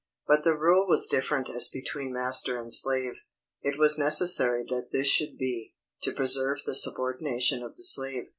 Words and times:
But 0.25 0.43
the 0.43 0.57
rule 0.57 0.87
was 0.87 1.05
different 1.05 1.47
as 1.47 1.67
between 1.67 2.11
master 2.11 2.59
and 2.59 2.73
slave. 2.73 3.13
It 3.61 3.77
was 3.77 3.99
necessary 3.99 4.65
that 4.67 4.89
this 4.91 5.05
should 5.05 5.37
be, 5.37 5.75
to 6.01 6.11
preserve 6.11 6.63
the 6.65 6.73
subordination 6.73 7.61
of 7.61 7.75
the 7.75 7.83
slave. 7.83 8.25